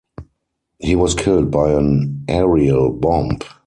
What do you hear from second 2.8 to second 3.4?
bomb.